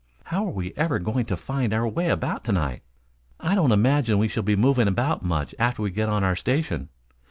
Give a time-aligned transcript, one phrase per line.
[0.23, 2.81] "How are we ever going to find our way about to night?"
[3.39, 6.89] "I don't imagine we shall be moving about much after we get on our station.